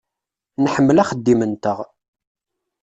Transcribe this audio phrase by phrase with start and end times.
[0.63, 1.77] Nḥemmel axeddim-nteɣ.